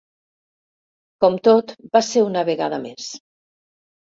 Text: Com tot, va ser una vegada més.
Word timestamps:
Com 1.25 1.37
tot, 1.49 1.75
va 1.97 2.03
ser 2.09 2.25
una 2.31 2.45
vegada 2.51 2.81
més. 2.87 3.11